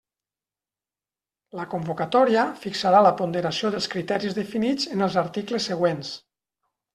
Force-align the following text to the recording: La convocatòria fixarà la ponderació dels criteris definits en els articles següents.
La 1.59 1.65
convocatòria 1.73 2.45
fixarà 2.63 3.01
la 3.09 3.11
ponderació 3.19 3.71
dels 3.77 3.89
criteris 3.93 4.39
definits 4.39 4.89
en 4.97 5.07
els 5.09 5.19
articles 5.25 5.69
següents. 5.75 6.13